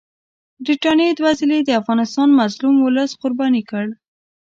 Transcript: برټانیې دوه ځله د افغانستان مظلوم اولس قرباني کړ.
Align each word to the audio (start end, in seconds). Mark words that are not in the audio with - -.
برټانیې 0.63 1.11
دوه 1.19 1.31
ځله 1.39 1.57
د 1.63 1.69
افغانستان 1.81 2.29
مظلوم 2.39 2.75
اولس 2.85 3.11
قرباني 3.21 3.63
کړ. 3.69 3.85